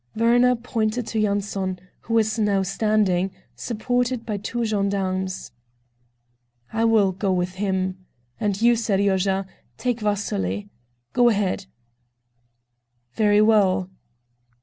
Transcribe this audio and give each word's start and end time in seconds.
Werner 0.15 0.55
pointed 0.55 1.05
to 1.05 1.19
Yanson, 1.19 1.77
who 1.99 2.15
was 2.15 2.39
now 2.39 2.63
standing, 2.63 3.29
supported 3.55 4.25
by 4.25 4.35
two 4.37 4.65
gendarmes. 4.65 5.51
"I 6.73 6.85
will 6.85 7.11
go 7.11 7.31
with 7.31 7.53
him. 7.61 8.03
And 8.39 8.59
you, 8.63 8.73
Seryozha, 8.75 9.45
take 9.77 9.99
Vasily. 9.99 10.71
Go 11.13 11.29
ahead." 11.29 11.67
"Very 13.13 13.41
well." 13.41 13.91